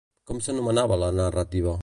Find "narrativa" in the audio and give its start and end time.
1.21-1.79